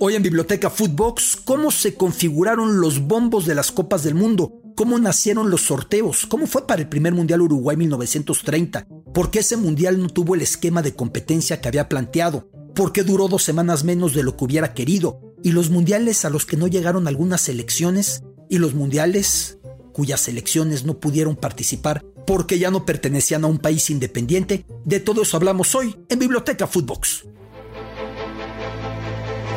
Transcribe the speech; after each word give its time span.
Hoy 0.00 0.14
en 0.14 0.22
Biblioteca 0.22 0.70
Footbox, 0.70 1.36
cómo 1.44 1.72
se 1.72 1.94
configuraron 1.94 2.80
los 2.80 3.00
bombos 3.00 3.46
de 3.46 3.56
las 3.56 3.72
Copas 3.72 4.04
del 4.04 4.14
Mundo, 4.14 4.62
cómo 4.76 4.96
nacieron 4.96 5.50
los 5.50 5.62
sorteos, 5.62 6.24
cómo 6.26 6.46
fue 6.46 6.68
para 6.68 6.82
el 6.82 6.88
primer 6.88 7.14
Mundial 7.14 7.42
Uruguay 7.42 7.76
1930, 7.76 8.86
por 9.12 9.32
qué 9.32 9.40
ese 9.40 9.56
Mundial 9.56 10.00
no 10.00 10.08
tuvo 10.08 10.36
el 10.36 10.42
esquema 10.42 10.82
de 10.82 10.94
competencia 10.94 11.60
que 11.60 11.66
había 11.66 11.88
planteado, 11.88 12.48
por 12.76 12.92
qué 12.92 13.02
duró 13.02 13.26
dos 13.26 13.42
semanas 13.42 13.82
menos 13.82 14.14
de 14.14 14.22
lo 14.22 14.36
que 14.36 14.44
hubiera 14.44 14.72
querido, 14.72 15.20
y 15.42 15.50
los 15.50 15.68
Mundiales 15.68 16.24
a 16.24 16.30
los 16.30 16.46
que 16.46 16.56
no 16.56 16.68
llegaron 16.68 17.08
algunas 17.08 17.40
selecciones, 17.40 18.22
y 18.48 18.58
los 18.58 18.74
Mundiales 18.74 19.58
cuyas 19.92 20.20
selecciones 20.20 20.84
no 20.84 21.00
pudieron 21.00 21.34
participar 21.34 22.04
porque 22.24 22.60
ya 22.60 22.70
no 22.70 22.86
pertenecían 22.86 23.42
a 23.42 23.48
un 23.48 23.58
país 23.58 23.90
independiente. 23.90 24.64
De 24.84 25.00
todo 25.00 25.22
eso 25.22 25.36
hablamos 25.36 25.74
hoy 25.74 25.96
en 26.08 26.20
Biblioteca 26.20 26.68
Footbox. 26.68 27.24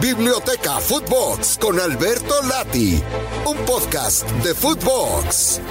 Biblioteca 0.02 0.80
Footbox 0.80 1.60
con 1.62 1.80
Alberto 1.80 2.34
Lati, 2.50 3.00
un 3.46 3.56
podcast 3.68 4.28
de 4.44 4.56
Footbox. 4.56 5.62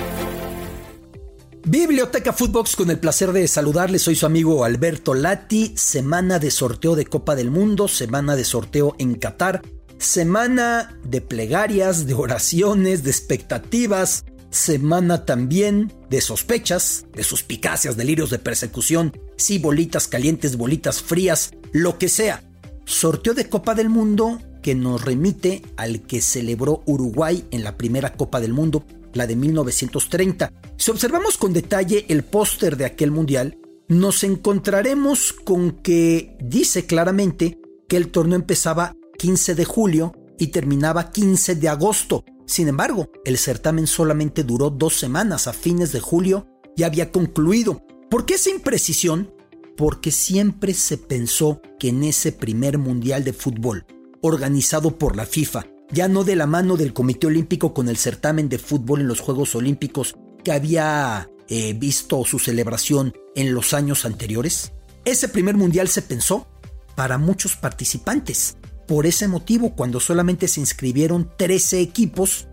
Biblioteca 1.64 2.32
Footbox 2.32 2.76
con 2.76 2.90
el 2.90 3.00
placer 3.00 3.32
de 3.32 3.48
saludarles, 3.48 4.02
soy 4.02 4.14
su 4.14 4.26
amigo 4.26 4.64
Alberto 4.64 5.14
Lati, 5.14 5.72
semana 5.76 6.38
de 6.38 6.52
sorteo 6.52 6.94
de 6.94 7.06
Copa 7.06 7.34
del 7.34 7.50
Mundo, 7.50 7.88
semana 7.88 8.36
de 8.36 8.44
sorteo 8.44 8.94
en 9.00 9.16
Qatar, 9.16 9.62
semana 9.98 10.96
de 11.02 11.20
plegarias, 11.20 12.06
de 12.06 12.14
oraciones, 12.14 13.02
de 13.02 13.10
expectativas, 13.10 14.24
semana 14.50 15.24
también 15.24 15.92
de 16.08 16.20
sospechas, 16.20 17.04
de 17.14 17.24
suspicacias, 17.24 17.96
delirios 17.96 18.30
de 18.30 18.38
persecución, 18.38 19.12
sí, 19.36 19.58
bolitas 19.58 20.06
calientes, 20.06 20.56
bolitas 20.56 21.02
frías, 21.02 21.50
lo 21.72 21.98
que 21.98 22.08
sea. 22.08 22.44
Sorteo 22.90 23.34
de 23.34 23.48
Copa 23.48 23.76
del 23.76 23.88
Mundo 23.88 24.40
que 24.62 24.74
nos 24.74 25.04
remite 25.04 25.62
al 25.76 26.02
que 26.02 26.20
celebró 26.20 26.82
Uruguay 26.86 27.46
en 27.52 27.62
la 27.62 27.78
primera 27.78 28.14
Copa 28.14 28.40
del 28.40 28.52
Mundo, 28.52 28.84
la 29.14 29.28
de 29.28 29.36
1930. 29.36 30.52
Si 30.76 30.90
observamos 30.90 31.36
con 31.36 31.52
detalle 31.52 32.04
el 32.08 32.24
póster 32.24 32.76
de 32.76 32.86
aquel 32.86 33.12
mundial, 33.12 33.58
nos 33.86 34.24
encontraremos 34.24 35.32
con 35.32 35.70
que 35.70 36.36
dice 36.42 36.86
claramente 36.86 37.60
que 37.88 37.96
el 37.96 38.08
torneo 38.08 38.36
empezaba 38.36 38.96
15 39.18 39.54
de 39.54 39.64
julio 39.64 40.12
y 40.36 40.48
terminaba 40.48 41.12
15 41.12 41.54
de 41.54 41.68
agosto. 41.68 42.24
Sin 42.44 42.66
embargo, 42.66 43.08
el 43.24 43.38
certamen 43.38 43.86
solamente 43.86 44.42
duró 44.42 44.68
dos 44.68 44.98
semanas. 44.98 45.46
A 45.46 45.52
fines 45.52 45.92
de 45.92 46.00
julio 46.00 46.48
ya 46.76 46.86
había 46.86 47.12
concluido. 47.12 47.82
¿Por 48.10 48.26
qué 48.26 48.34
esa 48.34 48.50
imprecisión? 48.50 49.32
Porque 49.80 50.12
siempre 50.12 50.74
se 50.74 50.98
pensó 50.98 51.62
que 51.78 51.88
en 51.88 52.04
ese 52.04 52.32
primer 52.32 52.76
Mundial 52.76 53.24
de 53.24 53.32
Fútbol, 53.32 53.86
organizado 54.20 54.98
por 54.98 55.16
la 55.16 55.24
FIFA, 55.24 55.64
ya 55.90 56.06
no 56.06 56.22
de 56.22 56.36
la 56.36 56.46
mano 56.46 56.76
del 56.76 56.92
Comité 56.92 57.28
Olímpico 57.28 57.72
con 57.72 57.88
el 57.88 57.96
certamen 57.96 58.50
de 58.50 58.58
fútbol 58.58 59.00
en 59.00 59.08
los 59.08 59.20
Juegos 59.20 59.54
Olímpicos 59.54 60.16
que 60.44 60.52
había 60.52 61.30
eh, 61.48 61.72
visto 61.72 62.22
su 62.26 62.38
celebración 62.38 63.14
en 63.34 63.54
los 63.54 63.72
años 63.72 64.04
anteriores, 64.04 64.72
ese 65.06 65.28
primer 65.28 65.56
Mundial 65.56 65.88
se 65.88 66.02
pensó 66.02 66.46
para 66.94 67.16
muchos 67.16 67.56
participantes 67.56 68.58
por 68.86 69.06
ese 69.06 69.28
motivo, 69.28 69.74
cuando 69.74 69.98
solamente 69.98 70.46
se 70.46 70.60
inscribieron 70.60 71.30
13 71.38 71.80
equipos, 71.80 72.48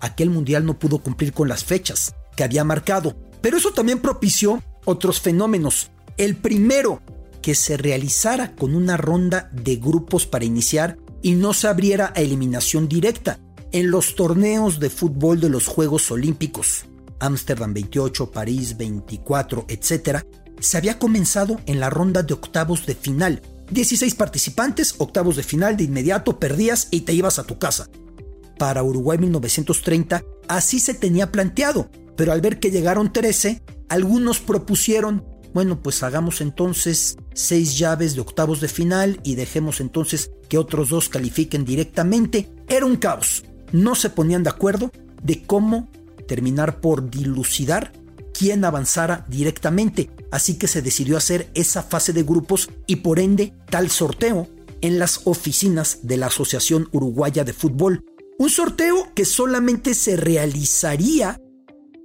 aquel 0.00 0.28
mundial 0.28 0.66
no 0.66 0.76
pudo 0.76 0.98
cumplir 0.98 1.32
con 1.32 1.46
las 1.46 1.62
fechas 1.62 2.16
que 2.36 2.42
había 2.42 2.64
marcado. 2.64 3.14
Pero 3.40 3.58
eso 3.58 3.70
también 3.70 4.00
propició 4.00 4.60
otros 4.84 5.20
fenómenos. 5.20 5.92
El 6.16 6.36
primero, 6.36 7.02
que 7.42 7.54
se 7.54 7.76
realizara 7.76 8.54
con 8.54 8.74
una 8.74 8.96
ronda 8.96 9.50
de 9.52 9.76
grupos 9.76 10.26
para 10.26 10.44
iniciar 10.44 10.96
y 11.22 11.32
no 11.32 11.52
se 11.52 11.68
abriera 11.68 12.12
a 12.14 12.20
eliminación 12.20 12.88
directa 12.88 13.40
en 13.72 13.90
los 13.90 14.14
torneos 14.14 14.78
de 14.78 14.90
fútbol 14.90 15.40
de 15.40 15.48
los 15.48 15.66
Juegos 15.66 16.10
Olímpicos. 16.10 16.86
Ámsterdam 17.18 17.74
28, 17.74 18.30
París 18.30 18.76
24, 18.76 19.66
etc., 19.68 20.24
se 20.60 20.76
había 20.76 20.98
comenzado 20.98 21.60
en 21.66 21.80
la 21.80 21.90
ronda 21.90 22.22
de 22.22 22.34
octavos 22.34 22.86
de 22.86 22.94
final, 22.94 23.42
16 23.70 24.14
participantes, 24.14 24.94
octavos 24.98 25.36
de 25.36 25.42
final 25.42 25.76
de 25.76 25.84
inmediato, 25.84 26.38
perdías 26.38 26.88
y 26.90 27.00
te 27.00 27.12
ibas 27.12 27.38
a 27.38 27.44
tu 27.44 27.58
casa. 27.58 27.88
Para 28.58 28.82
Uruguay 28.82 29.18
1930 29.18 30.22
así 30.46 30.78
se 30.78 30.94
tenía 30.94 31.32
planteado, 31.32 31.90
pero 32.16 32.32
al 32.32 32.40
ver 32.40 32.60
que 32.60 32.70
llegaron 32.70 33.12
13, 33.12 33.62
algunos 33.88 34.38
propusieron, 34.38 35.24
bueno, 35.54 35.80
pues 35.80 36.02
hagamos 36.02 36.40
entonces 36.40 37.16
6 37.34 37.78
llaves 37.78 38.16
de 38.16 38.20
octavos 38.20 38.60
de 38.60 38.66
final 38.66 39.20
y 39.22 39.36
dejemos 39.36 39.80
entonces 39.80 40.32
que 40.48 40.58
otros 40.58 40.88
dos 40.88 41.08
califiquen 41.08 41.64
directamente. 41.64 42.50
Era 42.68 42.84
un 42.84 42.96
caos. 42.96 43.44
No 43.70 43.94
se 43.94 44.10
ponían 44.10 44.42
de 44.42 44.50
acuerdo 44.50 44.90
de 45.22 45.44
cómo 45.44 45.88
terminar 46.26 46.80
por 46.80 47.08
dilucidar 47.08 47.92
quién 48.36 48.64
avanzara 48.64 49.24
directamente, 49.28 50.10
así 50.32 50.58
que 50.58 50.66
se 50.66 50.82
decidió 50.82 51.16
hacer 51.16 51.50
esa 51.54 51.84
fase 51.84 52.12
de 52.12 52.24
grupos 52.24 52.68
y 52.88 52.96
por 52.96 53.20
ende 53.20 53.54
tal 53.70 53.90
sorteo 53.90 54.48
en 54.80 54.98
las 54.98 55.20
oficinas 55.24 56.00
de 56.02 56.16
la 56.16 56.26
Asociación 56.26 56.88
Uruguaya 56.90 57.44
de 57.44 57.52
Fútbol. 57.52 58.04
Un 58.38 58.50
sorteo 58.50 59.14
que 59.14 59.24
solamente 59.24 59.94
se 59.94 60.16
realizaría 60.16 61.40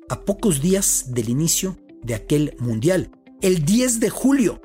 a 0.08 0.22
pocos 0.22 0.62
días 0.62 1.06
del 1.08 1.30
inicio 1.30 1.78
de 2.04 2.16
aquel 2.16 2.56
mundial, 2.60 3.12
el 3.42 3.64
10 3.64 4.00
de 4.00 4.10
julio, 4.10 4.62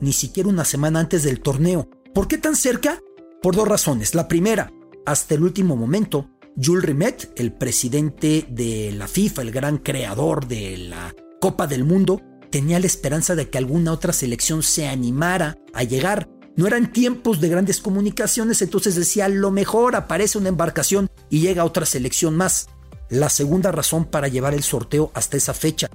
ni 0.00 0.12
siquiera 0.12 0.48
una 0.48 0.64
semana 0.64 1.00
antes 1.00 1.22
del 1.22 1.40
torneo. 1.40 1.88
¿Por 2.14 2.26
qué 2.26 2.38
tan 2.38 2.56
cerca? 2.56 3.00
Por 3.42 3.54
dos 3.54 3.68
razones. 3.68 4.14
La 4.14 4.26
primera, 4.26 4.72
hasta 5.06 5.34
el 5.34 5.42
último 5.44 5.76
momento, 5.76 6.28
Jules 6.60 6.84
Rimet, 6.84 7.32
el 7.36 7.52
presidente 7.52 8.46
de 8.48 8.92
la 8.92 9.06
FIFA, 9.06 9.42
el 9.42 9.50
gran 9.52 9.78
creador 9.78 10.48
de 10.48 10.76
la 10.78 11.14
Copa 11.40 11.68
del 11.68 11.84
Mundo, 11.84 12.20
tenía 12.50 12.80
la 12.80 12.86
esperanza 12.86 13.36
de 13.36 13.48
que 13.48 13.58
alguna 13.58 13.92
otra 13.92 14.12
selección 14.12 14.62
se 14.62 14.88
animara 14.88 15.56
a 15.72 15.84
llegar. 15.84 16.28
No 16.56 16.66
eran 16.66 16.90
tiempos 16.90 17.40
de 17.40 17.48
grandes 17.48 17.80
comunicaciones, 17.80 18.62
entonces 18.62 18.96
decía, 18.96 19.28
lo 19.28 19.52
mejor 19.52 19.94
aparece 19.94 20.38
una 20.38 20.48
embarcación 20.48 21.08
y 21.30 21.40
llega 21.40 21.64
otra 21.64 21.86
selección 21.86 22.36
más. 22.36 22.68
La 23.10 23.28
segunda 23.28 23.70
razón 23.70 24.04
para 24.06 24.26
llevar 24.26 24.54
el 24.54 24.64
sorteo 24.64 25.12
hasta 25.14 25.36
esa 25.36 25.54
fecha, 25.54 25.88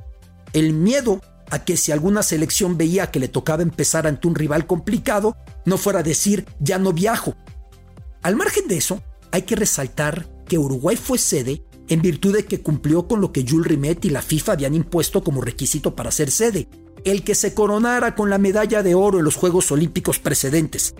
el 0.53 0.71
miedo 0.71 1.19
a 1.53 1.63
que 1.63 1.77
si 1.77 1.91
alguna 1.91 2.23
selección 2.23 2.79
veía 2.79 3.11
que 3.11 3.19
le 3.19 3.27
tocaba 3.27 3.61
empezar 3.61 4.07
ante 4.07 4.27
un 4.27 4.33
rival 4.33 4.65
complicado, 4.65 5.37
no 5.65 5.77
fuera 5.77 5.99
a 5.99 6.03
decir, 6.03 6.47
ya 6.59 6.79
no 6.79 6.93
viajo. 6.93 7.35
Al 8.23 8.35
margen 8.35 8.67
de 8.67 8.77
eso, 8.77 9.03
hay 9.31 9.43
que 9.43 9.55
resaltar 9.55 10.27
que 10.47 10.57
Uruguay 10.57 10.95
fue 10.95 11.19
sede 11.19 11.61
en 11.89 12.01
virtud 12.01 12.33
de 12.35 12.45
que 12.45 12.61
cumplió 12.61 13.07
con 13.07 13.21
lo 13.21 13.31
que 13.31 13.45
Jules 13.47 13.67
Rimet 13.67 14.03
y 14.03 14.09
la 14.09 14.23
FIFA 14.23 14.53
habían 14.53 14.73
impuesto 14.73 15.23
como 15.23 15.41
requisito 15.41 15.95
para 15.95 16.09
ser 16.09 16.31
sede, 16.31 16.67
el 17.03 17.23
que 17.23 17.35
se 17.35 17.53
coronara 17.53 18.15
con 18.15 18.31
la 18.31 18.39
medalla 18.39 18.81
de 18.81 18.95
oro 18.95 19.19
en 19.19 19.25
los 19.25 19.35
Juegos 19.35 19.71
Olímpicos 19.71 20.17
precedentes. 20.17 20.95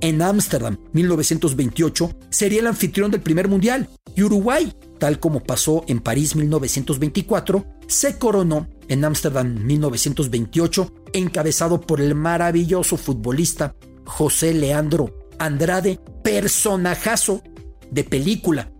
En 0.00 0.22
Ámsterdam, 0.22 0.78
1928, 0.94 2.10
sería 2.30 2.60
el 2.60 2.68
anfitrión 2.68 3.10
del 3.10 3.20
primer 3.20 3.48
mundial 3.48 3.90
y 4.16 4.22
Uruguay, 4.22 4.72
tal 5.02 5.18
como 5.18 5.40
pasó 5.40 5.82
en 5.88 5.98
París 5.98 6.36
1924, 6.36 7.66
se 7.88 8.18
coronó 8.18 8.68
en 8.86 9.04
Ámsterdam 9.04 9.52
1928, 9.66 10.94
encabezado 11.12 11.80
por 11.80 12.00
el 12.00 12.14
maravilloso 12.14 12.96
futbolista 12.96 13.74
José 14.04 14.54
Leandro 14.54 15.28
Andrade, 15.40 15.98
personajazo 16.22 17.42
de 17.90 18.04
película, 18.04 18.70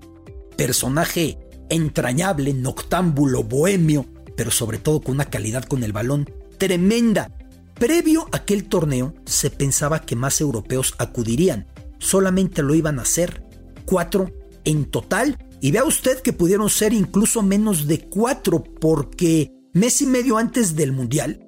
personaje 0.56 1.40
entrañable, 1.68 2.54
noctámbulo, 2.54 3.42
bohemio, 3.42 4.06
pero 4.36 4.52
sobre 4.52 4.78
todo 4.78 5.00
con 5.00 5.16
una 5.16 5.24
calidad 5.24 5.64
con 5.64 5.82
el 5.82 5.92
balón 5.92 6.30
tremenda. 6.56 7.36
Previo 7.74 8.28
a 8.30 8.36
aquel 8.36 8.68
torneo 8.68 9.12
se 9.26 9.50
pensaba 9.50 10.02
que 10.02 10.14
más 10.14 10.40
europeos 10.40 10.94
acudirían, 10.98 11.66
solamente 11.98 12.62
lo 12.62 12.76
iban 12.76 13.00
a 13.00 13.02
hacer 13.02 13.42
cuatro 13.86 14.30
en 14.64 14.84
total, 14.84 15.36
y 15.62 15.70
vea 15.70 15.84
usted 15.84 16.18
que 16.18 16.32
pudieron 16.32 16.68
ser 16.68 16.92
incluso 16.92 17.40
menos 17.40 17.86
de 17.86 18.00
cuatro 18.00 18.64
porque 18.64 19.52
mes 19.72 20.02
y 20.02 20.06
medio 20.06 20.36
antes 20.36 20.74
del 20.74 20.90
Mundial, 20.90 21.46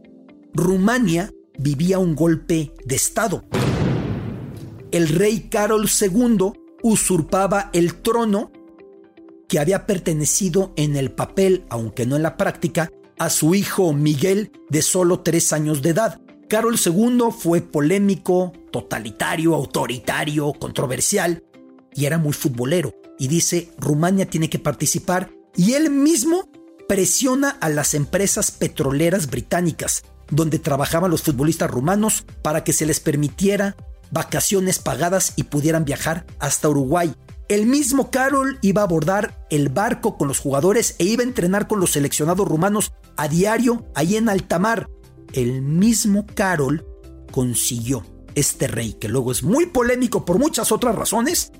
Rumania 0.54 1.32
vivía 1.58 1.98
un 1.98 2.14
golpe 2.14 2.72
de 2.84 2.94
Estado. 2.94 3.44
El 4.92 5.08
rey 5.08 5.48
Carol 5.50 5.88
II 5.88 6.52
usurpaba 6.84 7.70
el 7.72 7.96
trono 7.96 8.52
que 9.48 9.58
había 9.58 9.84
pertenecido 9.84 10.72
en 10.76 10.94
el 10.94 11.10
papel, 11.10 11.64
aunque 11.68 12.06
no 12.06 12.14
en 12.14 12.22
la 12.22 12.36
práctica, 12.36 12.92
a 13.18 13.30
su 13.30 13.56
hijo 13.56 13.92
Miguel 13.92 14.52
de 14.70 14.82
solo 14.82 15.20
tres 15.20 15.52
años 15.52 15.82
de 15.82 15.90
edad. 15.90 16.20
Carol 16.48 16.76
II 16.78 17.30
fue 17.36 17.62
polémico, 17.62 18.52
totalitario, 18.70 19.56
autoritario, 19.56 20.52
controversial 20.52 21.42
y 21.92 22.04
era 22.04 22.18
muy 22.18 22.32
futbolero. 22.32 22.92
Y 23.18 23.28
dice, 23.28 23.70
Rumania 23.78 24.28
tiene 24.28 24.50
que 24.50 24.58
participar 24.58 25.30
y 25.56 25.74
él 25.74 25.90
mismo 25.90 26.48
presiona 26.88 27.50
a 27.50 27.68
las 27.68 27.94
empresas 27.94 28.50
petroleras 28.50 29.30
británicas, 29.30 30.04
donde 30.30 30.58
trabajaban 30.58 31.10
los 31.10 31.22
futbolistas 31.22 31.70
rumanos, 31.70 32.24
para 32.42 32.64
que 32.64 32.72
se 32.72 32.86
les 32.86 33.00
permitiera 33.00 33.76
vacaciones 34.10 34.78
pagadas 34.78 35.32
y 35.36 35.44
pudieran 35.44 35.84
viajar 35.84 36.26
hasta 36.38 36.68
Uruguay. 36.68 37.14
El 37.48 37.66
mismo 37.66 38.10
Carol 38.10 38.58
iba 38.62 38.82
a 38.82 38.84
abordar 38.84 39.46
el 39.50 39.68
barco 39.68 40.16
con 40.16 40.28
los 40.28 40.38
jugadores 40.38 40.96
e 40.98 41.04
iba 41.04 41.22
a 41.22 41.26
entrenar 41.26 41.68
con 41.68 41.78
los 41.78 41.92
seleccionados 41.92 42.48
rumanos 42.48 42.92
a 43.16 43.28
diario 43.28 43.86
ahí 43.94 44.16
en 44.16 44.28
alta 44.28 44.88
El 45.32 45.60
mismo 45.60 46.26
Carol 46.34 46.86
consiguió 47.30 48.04
este 48.34 48.66
rey, 48.66 48.94
que 48.94 49.08
luego 49.08 49.30
es 49.30 49.42
muy 49.42 49.66
polémico 49.66 50.24
por 50.24 50.38
muchas 50.38 50.72
otras 50.72 50.94
razones, 50.94 51.52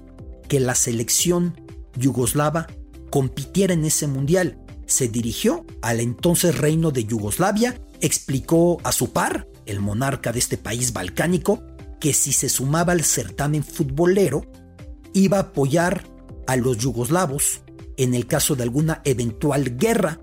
que 0.49 0.61
la 0.61 0.75
selección 0.75 1.61
yugoslava 1.96 2.67
compitiera 3.11 3.75
en 3.75 3.85
ese 3.85 4.06
mundial. 4.06 4.58
Se 4.87 5.08
dirigió 5.08 5.64
al 5.82 6.00
entonces 6.00 6.58
reino 6.58 6.91
de 6.91 7.05
Yugoslavia, 7.05 7.81
explicó 8.00 8.79
a 8.85 8.93
su 8.93 9.12
par, 9.12 9.49
el 9.67 9.81
monarca 9.81 10.32
de 10.32 10.38
este 10.38 10.58
país 10.58 10.93
balcánico, 10.93 11.62
que 12.00 12.12
si 12.12 12.32
se 12.32 12.49
sumaba 12.49 12.93
al 12.93 13.02
certamen 13.02 13.64
futbolero, 13.64 14.44
iba 15.14 15.38
a 15.38 15.43
apoyar 15.43 16.05
a 16.46 16.56
los 16.56 16.76
yugoslavos 16.79 17.62
en 17.96 18.14
el 18.14 18.26
caso 18.26 18.56
de 18.56 18.64
alguna 18.64 19.00
eventual 19.05 19.76
guerra. 19.76 20.20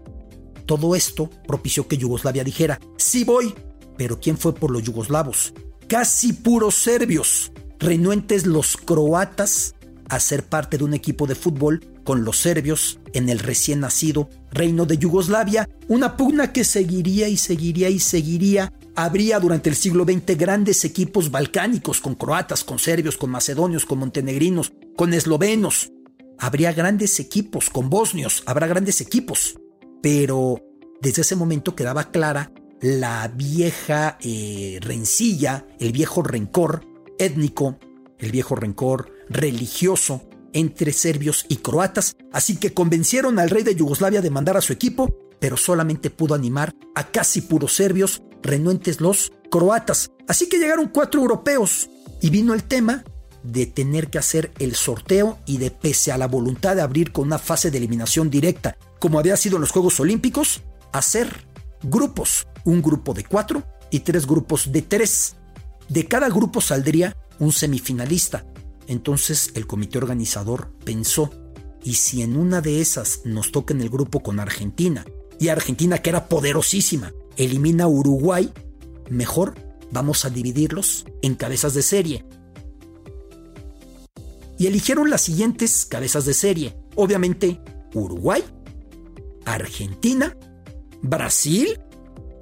Todo 0.66 0.96
esto 0.96 1.30
propició 1.48 1.88
que 1.88 1.98
Yugoslavia 1.98 2.44
dijera, 2.44 2.80
sí 2.98 3.24
voy, 3.24 3.54
pero 3.98 4.20
¿quién 4.20 4.38
fue 4.38 4.54
por 4.54 4.72
los 4.72 4.84
yugoslavos? 4.84 5.54
Casi 5.88 6.34
puros 6.34 6.76
serbios, 6.76 7.52
renuentes 7.80 8.46
los 8.46 8.78
croatas 8.78 9.76
a 10.12 10.20
ser 10.20 10.44
parte 10.44 10.78
de 10.78 10.84
un 10.84 10.94
equipo 10.94 11.26
de 11.26 11.36
fútbol 11.36 11.80
con 12.04 12.26
los 12.26 12.38
serbios 12.38 13.00
en 13.14 13.30
el 13.30 13.40
recién 13.40 13.80
nacido 13.80 14.30
reino 14.52 14.86
de 14.86 14.98
Yugoslavia, 14.98 15.70
una 15.88 16.18
pugna 16.18 16.52
que 16.52 16.66
seguiría 16.66 17.30
y 17.30 17.38
seguiría 17.38 17.90
y 17.90 18.00
seguiría. 18.00 18.74
Habría 18.94 19.40
durante 19.40 19.70
el 19.70 19.76
siglo 19.78 20.04
XX 20.04 20.38
grandes 20.38 20.84
equipos 20.84 21.32
balcánicos 21.32 22.02
con 22.02 22.16
croatas, 22.16 22.66
con 22.66 22.78
serbios, 22.78 23.16
con 23.16 23.30
macedonios, 23.30 23.86
con 23.86 24.00
montenegrinos, 24.00 24.74
con 24.98 25.14
eslovenos. 25.14 25.94
Habría 26.38 26.74
grandes 26.74 27.18
equipos 27.22 27.70
con 27.70 27.90
bosnios, 27.90 28.44
habrá 28.46 28.68
grandes 28.68 29.00
equipos. 29.00 29.56
Pero 30.02 30.62
desde 31.00 31.22
ese 31.22 31.38
momento 31.38 31.74
quedaba 31.74 32.12
clara 32.12 32.52
la 32.82 33.32
vieja 33.34 34.18
eh, 34.20 34.78
rencilla, 34.82 35.66
el 35.80 35.94
viejo 35.94 36.22
rencor 36.22 36.86
étnico, 37.18 37.80
el 38.20 38.32
viejo 38.32 38.56
rencor 38.56 39.21
religioso 39.34 40.22
entre 40.54 40.94
serbios 40.94 41.46
y 41.48 41.58
croatas, 41.58 42.16
así 42.32 42.58
que 42.58 42.74
convencieron 42.74 43.40
al 43.40 43.50
rey 43.50 43.64
de 43.64 43.76
Yugoslavia 43.76 44.22
de 44.22 44.30
mandar 44.30 44.58
a 44.58 44.62
su 44.62 44.74
equipo, 44.74 45.10
pero 45.40 45.58
solamente 45.58 46.10
pudo 46.10 46.36
animar 46.36 46.74
a 46.96 47.08
casi 47.08 47.42
puros 47.42 47.74
serbios, 47.74 48.22
renuentes 48.44 49.02
los 49.02 49.32
croatas. 49.50 50.12
Así 50.28 50.50
que 50.50 50.58
llegaron 50.58 50.90
cuatro 50.90 51.22
europeos 51.22 51.90
y 52.22 52.30
vino 52.30 52.54
el 52.54 52.64
tema 52.64 53.04
de 53.44 53.66
tener 53.66 54.10
que 54.10 54.20
hacer 54.20 54.52
el 54.60 54.76
sorteo 54.76 55.40
y 55.46 55.58
de 55.58 55.72
pese 55.72 56.12
a 56.12 56.18
la 56.18 56.28
voluntad 56.28 56.76
de 56.76 56.82
abrir 56.82 57.12
con 57.12 57.28
una 57.28 57.40
fase 57.40 57.72
de 57.72 57.78
eliminación 57.78 58.30
directa, 58.30 58.78
como 59.00 59.20
había 59.20 59.38
sido 59.38 59.56
en 59.58 59.62
los 59.62 59.72
Juegos 59.72 60.00
Olímpicos, 60.00 60.62
hacer 60.92 61.46
grupos, 61.82 62.48
un 62.66 62.82
grupo 62.82 63.14
de 63.14 63.24
cuatro 63.24 63.64
y 63.90 64.02
tres 64.02 64.28
grupos 64.28 64.72
de 64.72 64.82
tres. 64.84 65.36
De 65.90 66.08
cada 66.08 66.30
grupo 66.30 66.62
saldría 66.62 67.18
un 67.40 67.52
semifinalista. 67.52 68.46
Entonces 68.92 69.52
el 69.56 69.68
comité 69.68 70.00
organizador 70.00 70.74
pensó, 70.84 71.32
¿y 71.82 71.94
si 71.94 72.24
en 72.24 72.36
una 72.36 72.60
de 72.60 72.82
esas 72.82 73.22
nos 73.24 73.54
toca 73.54 73.74
en 73.74 73.80
el 73.80 73.90
grupo 73.90 74.20
con 74.20 74.38
Argentina? 74.38 75.06
Y 75.40 75.48
Argentina, 75.48 76.00
que 76.00 76.10
era 76.10 76.28
poderosísima, 76.28 77.14
elimina 77.38 77.88
Uruguay, 77.88 78.52
mejor 79.10 79.56
vamos 79.92 80.26
a 80.26 80.30
dividirlos 80.30 81.06
en 81.22 81.36
cabezas 81.36 81.74
de 81.74 81.84
serie. 81.84 82.26
Y 84.60 84.68
eligieron 84.68 85.10
las 85.10 85.22
siguientes 85.22 85.86
cabezas 85.86 86.26
de 86.26 86.34
serie. 86.34 86.76
Obviamente, 86.96 87.62
Uruguay, 87.94 88.44
Argentina, 89.46 90.36
Brasil 91.02 91.80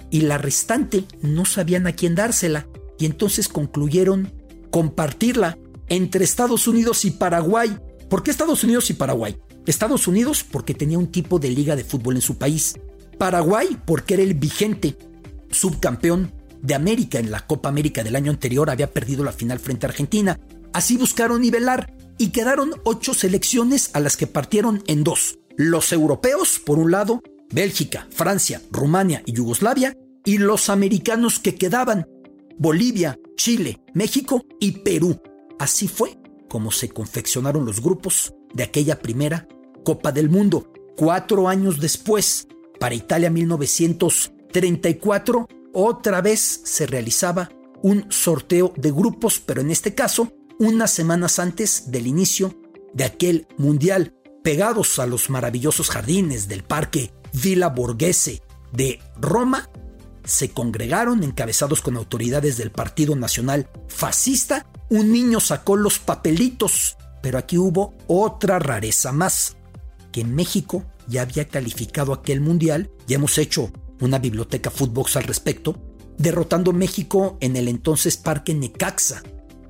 y 0.10 0.22
la 0.22 0.40
restante 0.40 1.06
no 1.22 1.46
sabían 1.46 1.86
a 1.86 1.92
quién 1.92 2.16
dársela 2.16 2.68
y 2.98 3.06
entonces 3.06 3.50
concluyeron 3.50 4.34
compartirla 4.72 5.60
entre 5.90 6.24
Estados 6.24 6.68
Unidos 6.68 7.06
y 7.06 7.12
Paraguay. 7.12 7.78
¿Por 8.10 8.24
qué 8.24 8.32
Estados 8.32 8.64
Unidos 8.64 8.90
y 8.90 8.94
Paraguay? 8.94 9.38
Estados 9.66 10.08
Unidos 10.08 10.44
porque 10.50 10.74
tenía 10.74 10.98
un 10.98 11.12
tipo 11.12 11.40
de 11.40 11.50
liga 11.50 11.76
de 11.76 11.84
fútbol 11.84 12.16
en 12.16 12.22
su 12.22 12.38
país. 12.38 12.76
Paraguay 13.18 13.78
porque 13.86 14.16
era 14.16 14.24
el 14.24 14.34
vigente 14.34 14.98
subcampeón 15.52 16.32
de 16.62 16.76
América 16.76 17.20
en 17.20 17.32
la 17.32 17.46
Copa 17.46 17.70
América 17.70 18.04
del 18.04 18.16
año 18.16 18.32
anterior, 18.32 18.70
había 18.70 18.92
perdido 18.92 19.24
la 19.24 19.32
final 19.32 19.60
frente 19.60 19.86
a 19.86 19.90
Argentina. 19.90 20.40
Así 20.74 20.98
buscaron 20.98 21.42
nivelar 21.42 21.94
y 22.18 22.30
quedaron 22.30 22.74
ocho 22.84 23.14
selecciones 23.14 23.92
a 23.94 24.00
las 24.00 24.18
que 24.18 24.28
partieron 24.28 24.84
en 24.88 25.04
dos. 25.04 25.40
Los 25.56 25.92
europeos, 25.92 26.60
por 26.64 26.80
un 26.80 26.92
lado, 26.92 27.22
Bélgica, 27.52 28.08
Francia, 28.12 28.62
Rumania 28.72 29.24
y 29.26 29.34
Yugoslavia, 29.34 29.96
y 30.26 30.38
los 30.38 30.70
americanos 30.70 31.40
que 31.40 31.56
quedaban, 31.56 32.06
Bolivia, 32.58 33.18
Chile, 33.36 33.82
México 33.94 34.46
y 34.60 34.72
Perú. 34.84 35.20
Así 35.60 35.88
fue 35.88 36.18
como 36.50 36.72
se 36.72 36.90
confeccionaron 36.90 37.66
los 37.66 37.82
grupos 37.82 38.34
de 38.54 38.64
aquella 38.64 39.00
primera 39.00 39.48
Copa 39.86 40.12
del 40.12 40.30
Mundo. 40.30 40.74
Cuatro 40.98 41.48
años 41.48 41.80
después, 41.80 42.50
para 42.80 42.96
Italia 42.96 43.30
1934, 43.30 45.48
otra 45.74 46.22
vez 46.22 46.62
se 46.64 46.88
realizaba 46.88 47.50
un 47.82 48.08
sorteo 48.10 48.74
de 48.76 48.92
grupos, 48.92 49.40
pero 49.40 49.62
en 49.62 49.72
este 49.72 49.96
caso, 49.96 50.34
unas 50.60 50.92
semanas 50.92 51.40
antes 51.40 51.90
del 51.92 52.08
inicio 52.08 52.60
de 52.94 53.06
aquel 53.06 53.48
mundial, 53.58 54.14
pegados 54.44 55.00
a 55.00 55.06
los 55.06 55.30
maravillosos 55.30 55.90
jardines 55.90 56.50
del 56.50 56.64
Parque 56.64 57.14
Villa 57.32 57.70
Borghese 57.70 58.42
de 58.74 59.00
Roma, 59.18 59.70
se 60.26 60.50
congregaron 60.50 61.24
encabezados 61.24 61.82
con 61.82 61.96
autoridades 61.98 62.58
del 62.58 62.72
Partido 62.72 63.16
Nacional 63.16 63.70
Fascista 63.88 64.69
un 64.90 65.12
niño 65.12 65.40
sacó 65.40 65.76
los 65.76 66.00
papelitos, 66.00 66.98
pero 67.22 67.38
aquí 67.38 67.58
hubo 67.58 67.96
otra 68.08 68.60
rareza 68.60 69.12
más, 69.12 69.58
que 70.12 70.24
México 70.24 70.84
ya 71.08 71.22
había 71.22 71.48
calificado 71.48 72.14
aquel 72.14 72.42
mundial, 72.42 72.90
ya 73.08 73.16
hemos 73.16 73.38
hecho 73.38 73.72
una 74.02 74.20
biblioteca 74.20 74.72
Footbox 74.72 75.18
al 75.18 75.24
respecto, 75.24 75.76
derrotando 76.18 76.74
México 76.74 77.38
en 77.42 77.56
el 77.56 77.68
entonces 77.68 78.18
Parque 78.18 78.54
Necaxa, 78.54 79.24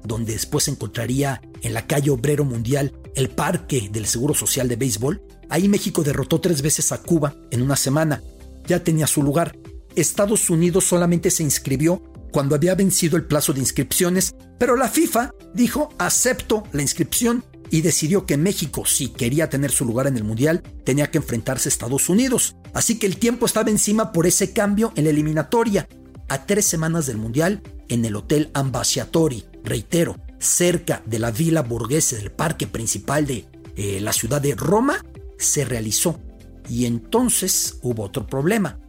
donde 0.03 0.33
después 0.33 0.65
se 0.65 0.71
encontraría 0.71 1.41
en 1.61 1.73
la 1.73 1.85
calle 1.85 2.11
Obrero 2.11 2.45
Mundial 2.45 2.93
el 3.15 3.29
Parque 3.29 3.89
del 3.91 4.05
Seguro 4.05 4.33
Social 4.33 4.67
de 4.67 4.75
Béisbol. 4.75 5.21
Ahí 5.49 5.67
México 5.67 6.03
derrotó 6.03 6.39
tres 6.39 6.61
veces 6.61 6.91
a 6.91 7.01
Cuba 7.01 7.35
en 7.51 7.61
una 7.61 7.75
semana. 7.75 8.23
Ya 8.65 8.83
tenía 8.83 9.07
su 9.07 9.21
lugar. 9.21 9.57
Estados 9.95 10.49
Unidos 10.49 10.85
solamente 10.85 11.31
se 11.31 11.43
inscribió 11.43 12.01
cuando 12.31 12.55
había 12.55 12.75
vencido 12.75 13.17
el 13.17 13.25
plazo 13.25 13.53
de 13.53 13.59
inscripciones, 13.59 14.35
pero 14.57 14.75
la 14.75 14.87
FIFA 14.87 15.31
dijo 15.53 15.89
acepto 15.97 16.63
la 16.71 16.81
inscripción 16.81 17.43
y 17.71 17.81
decidió 17.81 18.25
que 18.25 18.37
México, 18.37 18.85
si 18.85 19.09
quería 19.09 19.49
tener 19.49 19.71
su 19.71 19.85
lugar 19.85 20.07
en 20.07 20.17
el 20.17 20.23
Mundial, 20.23 20.63
tenía 20.83 21.11
que 21.11 21.19
enfrentarse 21.19 21.69
a 21.69 21.71
Estados 21.71 22.09
Unidos. 22.09 22.55
Así 22.73 22.97
que 22.97 23.05
el 23.05 23.17
tiempo 23.17 23.45
estaba 23.45 23.69
encima 23.69 24.11
por 24.11 24.25
ese 24.27 24.53
cambio 24.53 24.91
en 24.95 25.05
la 25.05 25.11
eliminatoria. 25.11 25.87
A 26.27 26.45
tres 26.45 26.65
semanas 26.65 27.05
del 27.07 27.17
Mundial, 27.17 27.61
en 27.87 28.05
el 28.05 28.15
Hotel 28.15 28.51
Ambasciatori, 28.53 29.45
reitero, 29.63 30.15
cerca 30.39 31.03
de 31.05 31.19
la 31.19 31.31
Villa 31.31 31.61
Borghese 31.61 32.17
del 32.17 32.31
parque 32.31 32.67
principal 32.67 33.25
de 33.25 33.45
eh, 33.75 33.99
la 33.99 34.13
ciudad 34.13 34.41
de 34.41 34.55
Roma, 34.55 35.03
se 35.37 35.65
realizó. 35.65 36.19
Y 36.69 36.85
entonces 36.85 37.79
hubo 37.81 38.03
otro 38.03 38.27
problema, 38.27 38.79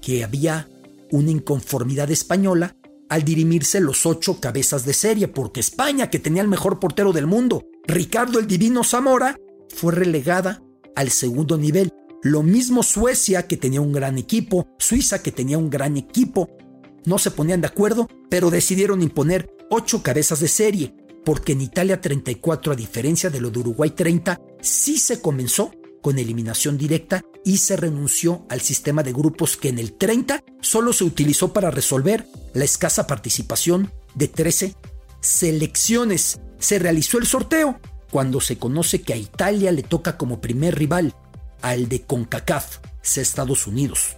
que 0.00 0.24
había 0.24 0.68
una 1.10 1.30
inconformidad 1.30 2.10
española 2.10 2.76
al 3.08 3.24
dirimirse 3.24 3.80
los 3.80 4.06
ocho 4.06 4.40
cabezas 4.40 4.84
de 4.84 4.92
serie, 4.92 5.28
porque 5.28 5.60
España, 5.60 6.10
que 6.10 6.18
tenía 6.18 6.42
el 6.42 6.48
mejor 6.48 6.78
portero 6.78 7.12
del 7.12 7.26
mundo, 7.26 7.64
Ricardo 7.86 8.38
el 8.38 8.46
Divino 8.46 8.84
Zamora, 8.84 9.36
fue 9.74 9.94
relegada 9.94 10.62
al 10.94 11.10
segundo 11.10 11.56
nivel. 11.56 11.90
Lo 12.22 12.42
mismo 12.42 12.82
Suecia, 12.82 13.46
que 13.46 13.56
tenía 13.56 13.80
un 13.80 13.92
gran 13.92 14.18
equipo, 14.18 14.66
Suiza, 14.78 15.22
que 15.22 15.32
tenía 15.32 15.56
un 15.56 15.70
gran 15.70 15.96
equipo. 15.96 16.50
No 17.06 17.18
se 17.18 17.30
ponían 17.30 17.60
de 17.60 17.68
acuerdo, 17.68 18.08
pero 18.28 18.50
decidieron 18.50 19.02
imponer 19.02 19.48
ocho 19.70 20.02
cabezas 20.02 20.40
de 20.40 20.48
serie, 20.48 20.94
porque 21.24 21.52
en 21.52 21.60
Italia 21.60 22.00
34, 22.00 22.72
a 22.72 22.76
diferencia 22.76 23.30
de 23.30 23.40
lo 23.40 23.50
de 23.50 23.60
Uruguay 23.60 23.90
30, 23.90 24.40
sí 24.60 24.98
se 24.98 25.20
comenzó 25.20 25.70
con 26.08 26.18
eliminación 26.18 26.78
directa 26.78 27.22
y 27.44 27.58
se 27.58 27.76
renunció 27.76 28.46
al 28.48 28.62
sistema 28.62 29.02
de 29.02 29.12
grupos 29.12 29.58
que 29.58 29.68
en 29.68 29.78
el 29.78 29.92
30 29.92 30.42
solo 30.62 30.94
se 30.94 31.04
utilizó 31.04 31.52
para 31.52 31.70
resolver 31.70 32.26
la 32.54 32.64
escasa 32.64 33.06
participación 33.06 33.92
de 34.14 34.28
13 34.28 34.74
selecciones. 35.20 36.40
Se 36.58 36.78
realizó 36.78 37.18
el 37.18 37.26
sorteo 37.26 37.78
cuando 38.10 38.40
se 38.40 38.56
conoce 38.56 39.02
que 39.02 39.12
a 39.12 39.18
Italia 39.18 39.70
le 39.70 39.82
toca 39.82 40.16
como 40.16 40.40
primer 40.40 40.78
rival 40.78 41.14
al 41.60 41.90
de 41.90 42.00
CONCACAF, 42.00 42.78
sea 43.02 43.22
Estados 43.22 43.66
Unidos. 43.66 44.16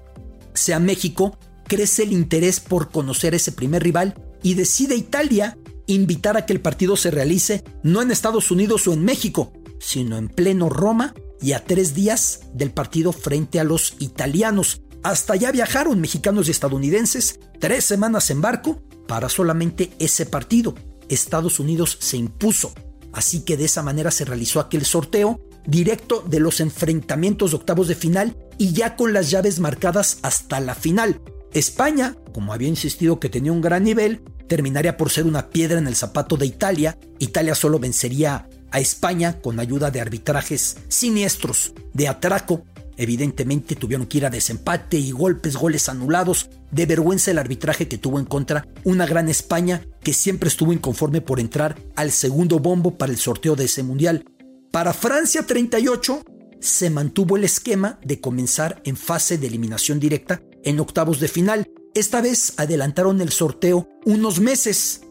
Sea 0.54 0.78
México, 0.78 1.36
crece 1.66 2.04
el 2.04 2.12
interés 2.12 2.60
por 2.60 2.92
conocer 2.92 3.34
ese 3.34 3.50
primer 3.50 3.82
rival 3.82 4.14
y 4.44 4.54
decide 4.54 4.94
Italia 4.94 5.58
invitar 5.88 6.36
a 6.36 6.46
que 6.46 6.52
el 6.52 6.60
partido 6.60 6.94
se 6.96 7.10
realice 7.10 7.64
no 7.82 8.00
en 8.00 8.12
Estados 8.12 8.52
Unidos 8.52 8.86
o 8.86 8.92
en 8.92 9.04
México, 9.04 9.52
sino 9.80 10.18
en 10.18 10.28
pleno 10.28 10.68
Roma 10.68 11.14
y 11.42 11.52
a 11.52 11.64
tres 11.64 11.94
días 11.94 12.40
del 12.52 12.70
partido 12.70 13.12
frente 13.12 13.60
a 13.60 13.64
los 13.64 13.94
italianos. 13.98 14.82
Hasta 15.02 15.32
allá 15.32 15.50
viajaron 15.52 16.00
mexicanos 16.00 16.48
y 16.48 16.50
estadounidenses, 16.50 17.40
tres 17.58 17.84
semanas 17.84 18.30
en 18.30 18.40
barco, 18.40 18.82
para 19.06 19.28
solamente 19.28 19.90
ese 19.98 20.26
partido. 20.26 20.74
Estados 21.08 21.58
Unidos 21.58 21.96
se 22.00 22.16
impuso. 22.16 22.72
Así 23.12 23.40
que 23.40 23.56
de 23.56 23.64
esa 23.64 23.82
manera 23.82 24.10
se 24.10 24.24
realizó 24.24 24.60
aquel 24.60 24.84
sorteo 24.84 25.40
directo 25.66 26.24
de 26.26 26.40
los 26.40 26.60
enfrentamientos 26.60 27.50
de 27.50 27.56
octavos 27.56 27.88
de 27.88 27.94
final 27.94 28.36
y 28.58 28.72
ya 28.72 28.96
con 28.96 29.12
las 29.12 29.30
llaves 29.30 29.58
marcadas 29.58 30.18
hasta 30.22 30.60
la 30.60 30.74
final. 30.74 31.20
España, 31.52 32.16
como 32.32 32.52
había 32.52 32.68
insistido 32.68 33.18
que 33.18 33.28
tenía 33.28 33.52
un 33.52 33.60
gran 33.60 33.84
nivel, 33.84 34.22
terminaría 34.46 34.96
por 34.96 35.10
ser 35.10 35.26
una 35.26 35.50
piedra 35.50 35.78
en 35.78 35.86
el 35.86 35.96
zapato 35.96 36.36
de 36.36 36.46
Italia. 36.46 36.98
Italia 37.18 37.54
solo 37.54 37.78
vencería 37.78 38.48
a 38.70 38.80
España 38.80 39.40
con 39.40 39.60
ayuda 39.60 39.90
de 39.90 40.00
arbitrajes 40.00 40.76
siniestros, 40.88 41.72
de 41.92 42.08
atraco. 42.08 42.64
Evidentemente 42.96 43.76
tuvieron 43.76 44.06
que 44.06 44.18
ir 44.18 44.26
a 44.26 44.30
desempate 44.30 44.98
y 44.98 45.10
golpes, 45.10 45.56
goles 45.56 45.88
anulados. 45.88 46.50
De 46.70 46.86
vergüenza 46.86 47.30
el 47.30 47.38
arbitraje 47.38 47.88
que 47.88 47.98
tuvo 47.98 48.18
en 48.18 48.26
contra 48.26 48.66
una 48.84 49.06
gran 49.06 49.28
España 49.28 49.86
que 50.02 50.12
siempre 50.12 50.48
estuvo 50.48 50.72
inconforme 50.72 51.20
por 51.20 51.40
entrar 51.40 51.76
al 51.96 52.10
segundo 52.10 52.58
bombo 52.58 52.96
para 52.98 53.12
el 53.12 53.18
sorteo 53.18 53.56
de 53.56 53.64
ese 53.64 53.82
mundial. 53.82 54.24
Para 54.70 54.92
Francia 54.92 55.46
38 55.46 56.22
se 56.60 56.90
mantuvo 56.90 57.36
el 57.36 57.44
esquema 57.44 57.98
de 58.04 58.20
comenzar 58.20 58.80
en 58.84 58.96
fase 58.96 59.38
de 59.38 59.46
eliminación 59.46 59.98
directa 59.98 60.42
en 60.62 60.78
octavos 60.78 61.20
de 61.20 61.28
final, 61.28 61.66
esta 61.94 62.20
vez 62.20 62.54
adelantaron 62.56 63.20
el 63.20 63.30
sorteo 63.30 63.88
unos 64.04 64.40
meses, 64.40 65.02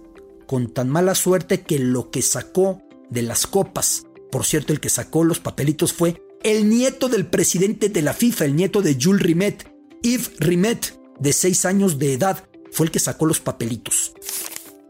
con 0.48 0.74
tan 0.74 0.90
mala 0.90 1.14
suerte 1.14 1.62
que 1.62 1.78
lo 1.78 2.10
que 2.10 2.22
sacó 2.22 2.82
de 3.10 3.22
las 3.22 3.48
copas, 3.48 4.04
por 4.32 4.46
cierto 4.46 4.74
el 4.74 4.80
que 4.80 4.90
sacó 4.90 5.24
los 5.24 5.40
papelitos 5.40 5.94
fue 5.94 6.22
el 6.44 6.70
nieto 6.70 7.10
del 7.10 7.26
presidente 7.26 7.90
de 7.90 8.02
la 8.02 8.14
FIFA, 8.14 8.46
el 8.46 8.56
nieto 8.56 8.82
de 8.82 8.98
Jules 9.00 9.22
Rimet, 9.22 9.70
Yves 10.02 10.32
Rimet, 10.40 11.00
de 11.20 11.34
6 11.34 11.66
años 11.66 12.00
de 12.00 12.14
edad, 12.14 12.48
fue 12.72 12.86
el 12.86 12.92
que 12.92 13.00
sacó 13.00 13.26
los 13.26 13.42
papelitos. 13.42 14.14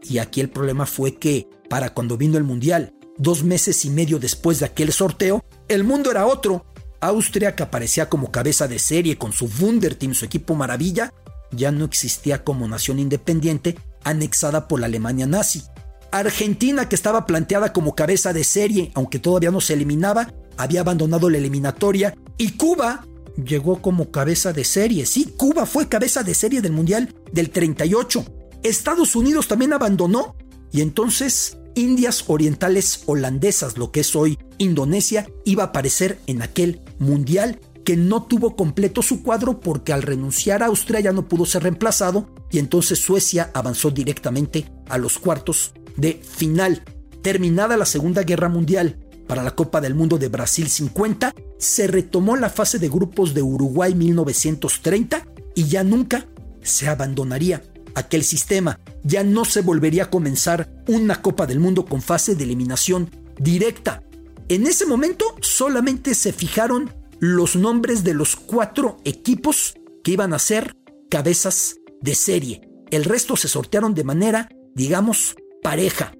Y 0.02 0.18
aquí 0.18 0.40
el 0.40 0.50
problema 0.50 0.86
fue 0.86 1.16
que, 1.16 1.48
para 1.68 1.92
cuando 1.92 2.16
vino 2.16 2.38
el 2.38 2.44
Mundial, 2.44 2.94
dos 3.18 3.42
meses 3.42 3.84
y 3.84 3.90
medio 3.90 4.18
después 4.18 4.60
de 4.60 4.66
aquel 4.66 4.92
sorteo, 4.92 5.44
el 5.68 5.84
mundo 5.84 6.10
era 6.10 6.26
otro. 6.26 6.66
Austria, 7.00 7.56
que 7.56 7.62
aparecía 7.62 8.08
como 8.08 8.30
cabeza 8.30 8.68
de 8.68 8.78
serie 8.78 9.18
con 9.18 9.32
su 9.32 9.50
Wunderteam, 9.60 10.14
su 10.14 10.24
equipo 10.24 10.54
maravilla, 10.54 11.12
ya 11.50 11.72
no 11.72 11.84
existía 11.84 12.44
como 12.44 12.68
nación 12.68 12.98
independiente 12.98 13.76
anexada 14.04 14.68
por 14.68 14.80
la 14.80 14.86
Alemania 14.86 15.26
nazi. 15.26 15.64
Argentina, 16.12 16.88
que 16.88 16.96
estaba 16.96 17.26
planteada 17.26 17.72
como 17.72 17.94
cabeza 17.94 18.32
de 18.32 18.44
serie, 18.44 18.90
aunque 18.94 19.18
todavía 19.18 19.50
no 19.50 19.60
se 19.60 19.74
eliminaba, 19.74 20.32
había 20.56 20.80
abandonado 20.80 21.30
la 21.30 21.38
eliminatoria. 21.38 22.14
Y 22.36 22.52
Cuba 22.52 23.06
llegó 23.36 23.80
como 23.80 24.10
cabeza 24.10 24.52
de 24.52 24.64
serie. 24.64 25.06
Sí, 25.06 25.32
Cuba 25.36 25.66
fue 25.66 25.88
cabeza 25.88 26.22
de 26.22 26.34
serie 26.34 26.60
del 26.60 26.72
Mundial 26.72 27.14
del 27.32 27.50
38. 27.50 28.24
Estados 28.62 29.16
Unidos 29.16 29.48
también 29.48 29.72
abandonó. 29.72 30.36
Y 30.72 30.82
entonces 30.82 31.58
Indias 31.74 32.24
Orientales 32.26 33.02
Holandesas, 33.06 33.78
lo 33.78 33.90
que 33.90 34.00
es 34.00 34.14
hoy 34.14 34.38
Indonesia, 34.58 35.26
iba 35.44 35.64
a 35.64 35.66
aparecer 35.66 36.18
en 36.26 36.42
aquel 36.42 36.80
Mundial 36.98 37.60
que 37.84 37.96
no 37.96 38.24
tuvo 38.24 38.56
completo 38.56 39.02
su 39.02 39.22
cuadro 39.22 39.60
porque 39.60 39.92
al 39.92 40.02
renunciar 40.02 40.62
a 40.62 40.66
Austria 40.66 41.00
ya 41.00 41.12
no 41.12 41.26
pudo 41.28 41.46
ser 41.46 41.62
reemplazado 41.62 42.28
y 42.50 42.58
entonces 42.58 42.98
Suecia 42.98 43.50
avanzó 43.54 43.90
directamente 43.90 44.70
a 44.88 44.98
los 44.98 45.18
cuartos 45.18 45.72
de 46.00 46.14
final. 46.14 46.82
Terminada 47.22 47.76
la 47.76 47.84
Segunda 47.84 48.22
Guerra 48.22 48.48
Mundial 48.48 48.96
para 49.30 49.44
la 49.44 49.54
Copa 49.54 49.80
del 49.80 49.94
Mundo 49.94 50.18
de 50.18 50.26
Brasil 50.26 50.68
50, 50.68 51.32
se 51.56 51.86
retomó 51.86 52.34
la 52.34 52.50
fase 52.50 52.80
de 52.80 52.88
grupos 52.88 53.32
de 53.32 53.42
Uruguay 53.42 53.94
1930 53.94 55.24
y 55.54 55.68
ya 55.68 55.84
nunca 55.84 56.26
se 56.62 56.88
abandonaría 56.88 57.62
aquel 57.94 58.24
sistema. 58.24 58.80
Ya 59.04 59.22
no 59.22 59.44
se 59.44 59.60
volvería 59.60 60.04
a 60.04 60.10
comenzar 60.10 60.82
una 60.88 61.22
Copa 61.22 61.46
del 61.46 61.60
Mundo 61.60 61.84
con 61.84 62.02
fase 62.02 62.34
de 62.34 62.42
eliminación 62.42 63.08
directa. 63.38 64.02
En 64.48 64.66
ese 64.66 64.84
momento 64.84 65.24
solamente 65.42 66.16
se 66.16 66.32
fijaron 66.32 66.92
los 67.20 67.54
nombres 67.54 68.02
de 68.02 68.14
los 68.14 68.34
cuatro 68.34 68.96
equipos 69.04 69.74
que 70.02 70.10
iban 70.10 70.34
a 70.34 70.40
ser 70.40 70.74
cabezas 71.08 71.76
de 72.00 72.16
serie. 72.16 72.68
El 72.90 73.04
resto 73.04 73.36
se 73.36 73.46
sortearon 73.46 73.94
de 73.94 74.02
manera, 74.02 74.48
digamos, 74.74 75.36
pareja. 75.62 76.12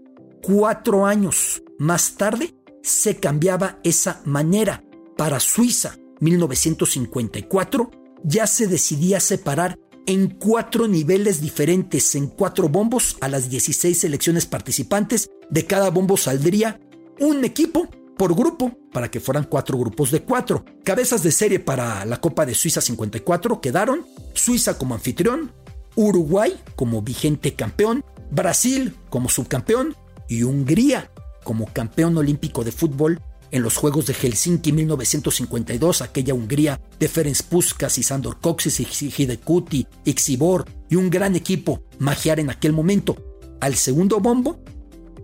Cuatro 0.42 1.06
años 1.06 1.62
más 1.78 2.14
tarde 2.14 2.54
se 2.82 3.16
cambiaba 3.16 3.78
esa 3.84 4.20
manera. 4.24 4.84
Para 5.16 5.40
Suiza, 5.40 5.96
1954, 6.20 7.90
ya 8.24 8.46
se 8.46 8.66
decidía 8.66 9.20
separar 9.20 9.78
en 10.06 10.28
cuatro 10.28 10.88
niveles 10.88 11.40
diferentes, 11.40 12.14
en 12.14 12.28
cuatro 12.28 12.68
bombos 12.68 13.16
a 13.20 13.28
las 13.28 13.50
16 13.50 14.00
selecciones 14.00 14.46
participantes. 14.46 15.30
De 15.50 15.66
cada 15.66 15.90
bombo 15.90 16.16
saldría 16.16 16.80
un 17.18 17.44
equipo 17.44 17.88
por 18.16 18.34
grupo 18.34 18.76
para 18.92 19.10
que 19.10 19.20
fueran 19.20 19.44
cuatro 19.44 19.78
grupos 19.78 20.10
de 20.10 20.22
cuatro. 20.22 20.64
Cabezas 20.84 21.22
de 21.22 21.32
serie 21.32 21.60
para 21.60 22.04
la 22.04 22.20
Copa 22.20 22.44
de 22.44 22.54
Suiza 22.54 22.80
54 22.80 23.60
quedaron 23.60 24.04
Suiza 24.34 24.76
como 24.78 24.94
anfitrión, 24.94 25.52
Uruguay 25.96 26.58
como 26.76 27.02
vigente 27.02 27.54
campeón, 27.54 28.04
Brasil 28.30 28.96
como 29.08 29.28
subcampeón 29.28 29.96
y 30.28 30.42
Hungría 30.42 31.10
como 31.44 31.66
campeón 31.66 32.16
olímpico 32.16 32.64
de 32.64 32.72
fútbol 32.72 33.20
en 33.50 33.62
los 33.62 33.76
Juegos 33.76 34.06
de 34.06 34.14
Helsinki 34.14 34.72
1952, 34.72 36.02
aquella 36.02 36.34
Hungría 36.34 36.80
de 36.98 37.08
Ferenc 37.08 37.42
Puskas 37.42 37.98
y 37.98 38.02
Sandor 38.02 38.38
Kocsis 38.40 38.80
y 38.80 39.12
Hidekuti, 39.16 39.86
Ixibor 40.04 40.66
y 40.88 40.96
un 40.96 41.10
gran 41.10 41.34
equipo 41.34 41.82
magiar 41.98 42.38
en 42.38 42.50
aquel 42.50 42.72
momento. 42.72 43.16
Al 43.60 43.74
segundo 43.74 44.20
bombo 44.20 44.60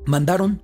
mandaron 0.07 0.63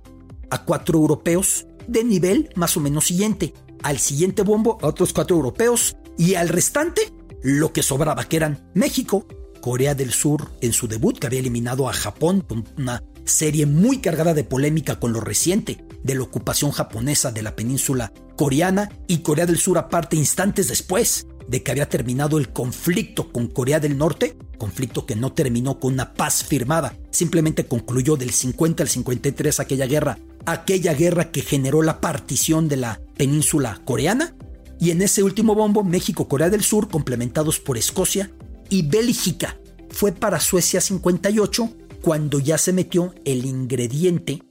a 0.49 0.65
cuatro 0.65 0.99
europeos 0.99 1.65
de 1.87 2.03
nivel 2.03 2.49
más 2.55 2.75
o 2.77 2.79
menos 2.79 3.05
siguiente. 3.05 3.53
Al 3.81 3.99
siguiente 3.99 4.43
bombo 4.43 4.77
a 4.81 4.87
otros 4.87 5.13
cuatro 5.13 5.35
europeos 5.35 5.95
y 6.17 6.35
al 6.35 6.49
restante 6.49 7.13
lo 7.41 7.73
que 7.73 7.83
sobraba, 7.83 8.23
que 8.25 8.37
eran 8.37 8.71
México, 8.73 9.25
Corea 9.63 9.95
del 9.95 10.11
Sur 10.11 10.51
en 10.59 10.73
su 10.73 10.89
debut, 10.89 11.17
que 11.17 11.27
había 11.27 11.39
eliminado 11.39 11.87
a 11.87 11.93
Japón 11.93 12.41
con 12.41 12.65
una 12.77 13.01
serie 13.23 13.65
muy 13.65 13.99
cargada 13.99 14.33
de 14.33 14.43
polémica 14.43 14.99
con 14.99 15.13
lo 15.13 15.21
reciente 15.21 15.85
de 16.03 16.15
la 16.15 16.23
ocupación 16.23 16.71
japonesa 16.71 17.31
de 17.31 17.43
la 17.43 17.55
península 17.55 18.11
coreana 18.35 18.91
y 19.07 19.19
Corea 19.19 19.45
del 19.45 19.57
Sur 19.57 19.77
aparte 19.77 20.17
instantes 20.17 20.67
después 20.67 21.27
de 21.47 21.63
que 21.63 21.71
había 21.71 21.87
terminado 21.87 22.37
el 22.37 22.49
conflicto 22.49 23.31
con 23.31 23.47
Corea 23.47 23.79
del 23.79 23.97
Norte, 23.97 24.35
conflicto 24.57 25.05
que 25.05 25.15
no 25.15 25.31
terminó 25.31 25.79
con 25.79 25.93
una 25.93 26.13
paz 26.13 26.43
firmada, 26.43 26.97
simplemente 27.09 27.65
concluyó 27.65 28.17
del 28.17 28.31
50 28.31 28.83
al 28.83 28.89
53 28.89 29.61
aquella 29.61 29.85
guerra 29.85 30.19
aquella 30.45 30.93
guerra 30.93 31.31
que 31.31 31.41
generó 31.41 31.81
la 31.83 32.01
partición 32.01 32.67
de 32.67 32.75
la 32.75 32.99
península 33.15 33.79
coreana, 33.85 34.35
y 34.77 34.91
en 34.91 35.01
ese 35.01 35.23
último 35.23 35.55
bombo 35.55 35.85
México-Corea 35.85 36.49
del 36.49 36.65
Sur, 36.65 36.89
complementados 36.89 37.61
por 37.61 37.77
Escocia 37.77 38.29
y 38.73 38.81
Bélgica. 38.81 39.59
Fue 39.91 40.11
para 40.11 40.39
Suecia 40.39 40.81
58 40.81 41.69
cuando 42.01 42.39
ya 42.39 42.57
se 42.57 42.73
metió 42.73 43.13
el 43.23 43.45
ingrediente 43.45 44.41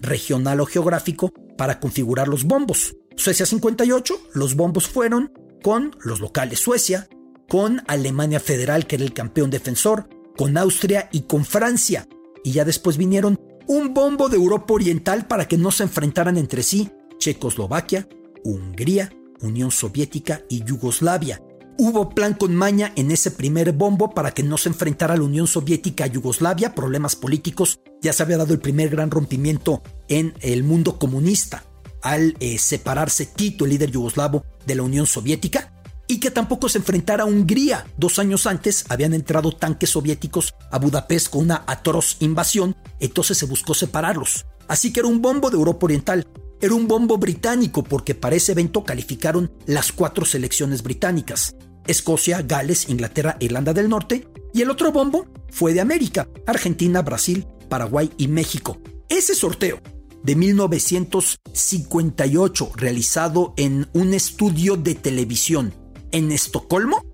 regional 0.00 0.60
o 0.60 0.66
geográfico 0.66 1.34
para 1.58 1.78
configurar 1.78 2.28
los 2.28 2.44
bombos. 2.44 2.96
Suecia 3.14 3.44
58, 3.44 4.18
los 4.32 4.54
bombos 4.54 4.88
fueron 4.88 5.32
con 5.62 5.94
los 6.00 6.20
locales 6.20 6.60
Suecia, 6.60 7.08
con 7.46 7.82
Alemania 7.88 8.40
Federal, 8.40 8.86
que 8.86 8.96
era 8.96 9.04
el 9.04 9.12
campeón 9.12 9.50
defensor, 9.50 10.08
con 10.38 10.56
Austria 10.56 11.10
y 11.12 11.22
con 11.22 11.44
Francia. 11.44 12.08
Y 12.44 12.52
ya 12.52 12.64
después 12.64 12.96
vinieron 12.96 13.38
un 13.66 13.92
bombo 13.92 14.30
de 14.30 14.36
Europa 14.36 14.72
Oriental 14.72 15.26
para 15.26 15.46
que 15.46 15.58
no 15.58 15.70
se 15.72 15.82
enfrentaran 15.82 16.38
entre 16.38 16.62
sí 16.62 16.90
Checoslovaquia, 17.18 18.08
Hungría, 18.44 19.12
Unión 19.42 19.70
Soviética 19.70 20.42
y 20.48 20.64
Yugoslavia. 20.64 21.42
Hubo 21.80 22.10
plan 22.10 22.34
con 22.34 22.56
maña 22.56 22.92
en 22.96 23.12
ese 23.12 23.30
primer 23.30 23.70
bombo 23.72 24.10
para 24.10 24.32
que 24.32 24.42
no 24.42 24.58
se 24.58 24.68
enfrentara 24.68 25.16
la 25.16 25.22
Unión 25.22 25.46
Soviética 25.46 26.04
a 26.04 26.08
Yugoslavia, 26.08 26.74
problemas 26.74 27.14
políticos, 27.14 27.78
ya 28.02 28.12
se 28.12 28.24
había 28.24 28.36
dado 28.36 28.52
el 28.52 28.58
primer 28.58 28.88
gran 28.88 29.12
rompimiento 29.12 29.80
en 30.08 30.34
el 30.40 30.64
mundo 30.64 30.98
comunista 30.98 31.62
al 32.02 32.36
eh, 32.40 32.58
separarse 32.58 33.26
Tito, 33.26 33.64
el 33.64 33.70
líder 33.70 33.92
yugoslavo, 33.92 34.44
de 34.66 34.74
la 34.74 34.82
Unión 34.82 35.06
Soviética, 35.06 35.72
y 36.08 36.18
que 36.18 36.32
tampoco 36.32 36.68
se 36.68 36.78
enfrentara 36.78 37.22
a 37.22 37.26
Hungría. 37.26 37.86
Dos 37.96 38.18
años 38.18 38.48
antes 38.48 38.84
habían 38.88 39.14
entrado 39.14 39.52
tanques 39.52 39.90
soviéticos 39.90 40.54
a 40.72 40.80
Budapest 40.80 41.28
con 41.28 41.42
una 41.42 41.62
atroz 41.68 42.16
invasión, 42.18 42.74
entonces 42.98 43.38
se 43.38 43.46
buscó 43.46 43.74
separarlos. 43.74 44.46
Así 44.66 44.92
que 44.92 44.98
era 44.98 45.08
un 45.08 45.22
bombo 45.22 45.48
de 45.48 45.56
Europa 45.56 45.86
Oriental. 45.86 46.26
Era 46.60 46.74
un 46.74 46.88
bombo 46.88 47.18
británico 47.18 47.84
porque 47.84 48.16
para 48.16 48.34
ese 48.34 48.50
evento 48.50 48.82
calificaron 48.82 49.52
las 49.66 49.92
cuatro 49.92 50.24
selecciones 50.24 50.82
británicas. 50.82 51.54
Escocia, 51.88 52.42
Gales, 52.42 52.88
Inglaterra, 52.88 53.36
Irlanda 53.40 53.72
del 53.72 53.88
Norte. 53.88 54.28
Y 54.54 54.62
el 54.62 54.70
otro 54.70 54.92
bombo 54.92 55.26
fue 55.50 55.74
de 55.74 55.80
América, 55.80 56.28
Argentina, 56.46 57.02
Brasil, 57.02 57.48
Paraguay 57.68 58.12
y 58.16 58.28
México. 58.28 58.78
Ese 59.08 59.34
sorteo 59.34 59.80
de 60.22 60.36
1958 60.36 62.70
realizado 62.76 63.54
en 63.56 63.88
un 63.92 64.14
estudio 64.14 64.76
de 64.76 64.94
televisión 64.94 65.74
en 66.12 66.30
Estocolmo, 66.32 67.04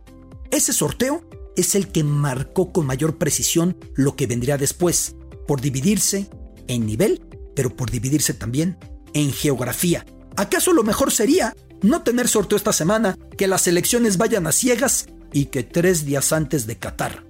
ese 0.51 0.73
sorteo 0.73 1.23
es 1.57 1.75
el 1.75 1.89
que 1.89 2.05
marcó 2.05 2.73
con 2.73 2.87
mayor 2.87 3.19
precisión 3.19 3.77
lo 3.95 4.17
que 4.17 4.27
vendría 4.27 4.59
después, 4.59 5.17
por 5.47 5.61
dividirse 5.61 6.29
en 6.69 6.87
nivel, 6.87 7.23
pero 7.55 7.75
por 7.75 7.91
dividirse 7.91 8.35
también 8.35 8.79
en 9.13 9.33
geografía. 9.33 10.05
¿Acaso 10.37 10.73
lo 10.73 10.83
mejor 10.83 11.13
sería 11.13 11.55
no 11.83 12.03
tener 12.03 12.29
sorteo 12.29 12.57
esta 12.57 12.73
semana, 12.73 13.17
que 13.37 13.47
las 13.47 13.67
elecciones 13.67 14.17
vayan 14.17 14.47
a 14.47 14.53
ciegas 14.53 15.07
y 15.33 15.47
que 15.47 15.63
tres 15.63 16.05
días 16.05 16.33
antes 16.33 16.67
de 16.67 16.77
Qatar 16.77 17.25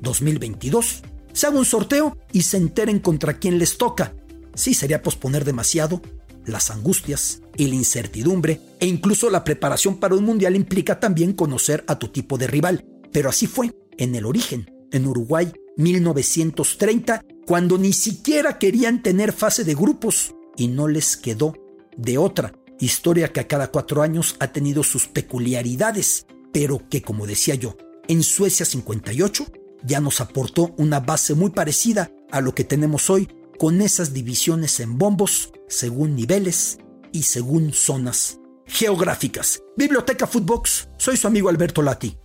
2022 0.00 1.02
se 1.32 1.46
haga 1.46 1.58
un 1.58 1.64
sorteo 1.64 2.16
y 2.32 2.42
se 2.42 2.56
enteren 2.56 2.98
contra 2.98 3.38
quién 3.38 3.58
les 3.58 3.76
toca? 3.76 4.14
Sí 4.54 4.72
sería 4.72 5.02
posponer 5.02 5.44
demasiado 5.44 6.00
las 6.46 6.70
angustias 6.70 7.42
y 7.56 7.66
la 7.66 7.74
incertidumbre 7.74 8.60
e 8.80 8.86
incluso 8.86 9.28
la 9.28 9.44
preparación 9.44 9.98
para 9.98 10.14
un 10.14 10.24
mundial 10.24 10.56
implica 10.56 10.98
también 10.98 11.34
conocer 11.34 11.84
a 11.88 11.98
tu 11.98 12.08
tipo 12.08 12.38
de 12.38 12.46
rival. 12.46 12.84
Pero 13.12 13.28
así 13.28 13.46
fue 13.46 13.72
en 13.98 14.14
el 14.14 14.24
origen, 14.24 14.70
en 14.92 15.06
Uruguay 15.06 15.52
1930, 15.76 17.22
cuando 17.46 17.76
ni 17.76 17.92
siquiera 17.92 18.58
querían 18.58 19.02
tener 19.02 19.32
fase 19.32 19.64
de 19.64 19.74
grupos 19.74 20.34
y 20.56 20.68
no 20.68 20.88
les 20.88 21.16
quedó 21.16 21.54
de 21.96 22.18
otra. 22.18 22.52
Historia 22.78 23.32
que 23.32 23.40
a 23.40 23.48
cada 23.48 23.70
cuatro 23.70 24.02
años 24.02 24.36
ha 24.38 24.52
tenido 24.52 24.82
sus 24.82 25.08
peculiaridades, 25.08 26.26
pero 26.52 26.88
que 26.88 27.02
como 27.02 27.26
decía 27.26 27.54
yo, 27.54 27.76
en 28.08 28.22
Suecia 28.22 28.66
58 28.66 29.46
ya 29.82 30.00
nos 30.00 30.20
aportó 30.20 30.74
una 30.76 31.00
base 31.00 31.34
muy 31.34 31.50
parecida 31.50 32.10
a 32.30 32.40
lo 32.40 32.54
que 32.54 32.64
tenemos 32.64 33.08
hoy 33.10 33.28
con 33.58 33.80
esas 33.80 34.12
divisiones 34.12 34.80
en 34.80 34.98
bombos 34.98 35.52
según 35.68 36.14
niveles 36.14 36.78
y 37.12 37.22
según 37.22 37.72
zonas 37.72 38.38
geográficas. 38.66 39.62
Biblioteca 39.76 40.26
Footbox, 40.26 40.88
soy 40.98 41.16
su 41.16 41.26
amigo 41.26 41.48
Alberto 41.48 41.82
Lati. 41.82 42.16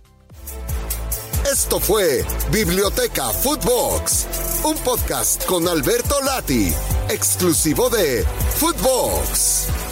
Esto 1.50 1.80
fue 1.80 2.24
Biblioteca 2.50 3.28
Footbox, 3.30 4.26
un 4.64 4.76
podcast 4.78 5.44
con 5.44 5.66
Alberto 5.66 6.14
Lati, 6.24 6.72
exclusivo 7.08 7.88
de 7.90 8.24
Footbox. 8.56 9.91